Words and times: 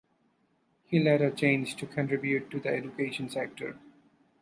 He 0.87 0.97
later 0.99 1.29
changed 1.29 1.77
to 1.77 1.85
contribute 1.85 2.49
to 2.49 2.59
the 2.59 2.69
education 2.69 3.29
sector. 3.29 3.77